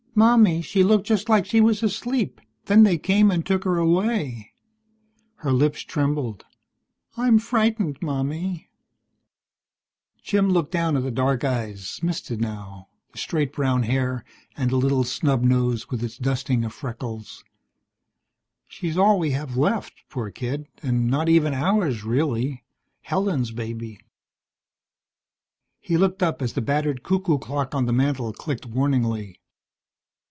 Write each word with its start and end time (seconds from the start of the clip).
"Mommy, 0.13 0.61
she 0.61 0.83
looked 0.83 1.07
just 1.07 1.29
like 1.29 1.45
she 1.45 1.61
was 1.61 1.81
asleep, 1.81 2.41
then 2.65 2.83
they 2.83 2.97
came 2.97 3.31
and 3.31 3.45
took 3.45 3.63
her 3.63 3.77
away." 3.77 4.51
Her 5.35 5.53
lips 5.53 5.83
trembled. 5.83 6.43
"I'm 7.15 7.39
frightened, 7.39 7.97
Mommy." 8.01 8.69
Jim 10.21 10.49
looked 10.49 10.71
down 10.73 10.97
at 10.97 11.03
the 11.03 11.11
dark 11.11 11.45
eyes, 11.45 12.01
misted 12.03 12.41
now, 12.41 12.89
the 13.13 13.17
straight 13.19 13.53
brown 13.53 13.83
hair, 13.83 14.25
and 14.57 14.69
the 14.71 14.75
little 14.75 15.05
snub 15.05 15.43
nose 15.45 15.89
with 15.89 16.03
its 16.03 16.17
dusting 16.17 16.65
of 16.65 16.73
freckles. 16.73 17.45
She's 18.67 18.97
all 18.97 19.17
we 19.17 19.31
have 19.31 19.55
left, 19.55 19.93
poor 20.09 20.29
kid, 20.29 20.67
and 20.83 21.07
not 21.07 21.29
even 21.29 21.53
ours, 21.53 22.03
really. 22.03 22.65
Helen's 22.99 23.51
baby. 23.51 23.97
He 25.79 25.95
looked 25.95 26.21
up 26.21 26.41
as 26.41 26.51
the 26.51 26.61
battered 26.61 27.01
cuckoo 27.01 27.37
clock 27.37 27.73
on 27.73 27.85
the 27.85 27.93
mantel 27.93 28.33
clicked 28.33 28.65
warningly. 28.65 29.37